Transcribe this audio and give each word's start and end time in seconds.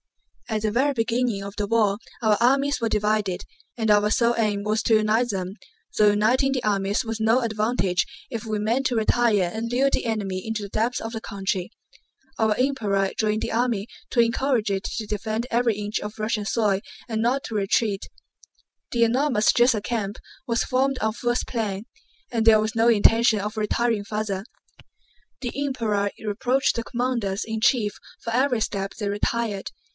At 0.49 0.63
the 0.63 0.71
very 0.71 0.93
beginning 0.93 1.43
of 1.43 1.55
the 1.57 1.67
war 1.67 1.97
our 2.23 2.35
armies 2.41 2.81
were 2.81 2.89
divided, 2.89 3.43
and 3.77 3.89
our 3.89 4.09
sole 4.09 4.33
aim 4.37 4.63
was 4.63 4.83
to 4.83 4.95
unite 4.95 5.29
them, 5.29 5.53
though 5.97 6.09
uniting 6.09 6.51
the 6.51 6.63
armies 6.63 7.05
was 7.05 7.21
no 7.21 7.39
advantage 7.41 8.05
if 8.29 8.43
we 8.43 8.57
meant 8.59 8.87
to 8.87 8.95
retire 8.95 9.49
and 9.53 9.71
lure 9.71 9.89
the 9.91 10.05
enemy 10.05 10.45
into 10.45 10.63
the 10.63 10.67
depths 10.69 10.99
of 10.99 11.13
the 11.13 11.21
country. 11.21 11.71
Our 12.39 12.55
Emperor 12.57 13.11
joined 13.17 13.43
the 13.43 13.51
army 13.51 13.87
to 14.09 14.19
encourage 14.19 14.71
it 14.71 14.83
to 14.85 15.05
defend 15.05 15.47
every 15.51 15.77
inch 15.77 15.99
of 15.99 16.19
Russian 16.19 16.45
soil 16.45 16.81
and 17.07 17.21
not 17.21 17.43
to 17.45 17.55
retreat. 17.55 18.09
The 18.91 19.03
enormous 19.03 19.53
Drissa 19.53 19.81
camp 19.83 20.17
was 20.47 20.63
formed 20.63 20.97
on 20.99 21.13
Pfuel's 21.13 21.45
plan, 21.45 21.85
and 22.31 22.43
there 22.45 22.59
was 22.59 22.75
no 22.75 22.89
intention 22.89 23.39
of 23.39 23.55
retiring 23.55 24.03
farther. 24.03 24.45
The 25.41 25.53
Emperor 25.63 26.09
reproached 26.19 26.75
the 26.75 26.83
commanders 26.83 27.43
in 27.45 27.61
chief 27.61 27.93
for 28.21 28.33
every 28.33 28.59
step 28.59 28.95
they 28.95 29.07
retired. 29.07 29.69